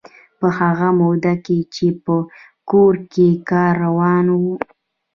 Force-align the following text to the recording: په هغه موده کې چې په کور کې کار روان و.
په 0.39 0.47
هغه 0.59 0.87
موده 0.99 1.33
کې 1.45 1.57
چې 1.75 1.87
په 2.03 2.15
کور 2.69 2.93
کې 3.13 3.27
کار 3.49 3.73
روان 3.85 4.25
و. 4.39 4.41